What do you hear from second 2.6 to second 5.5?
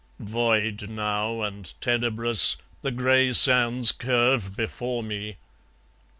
The grey sands curve before me.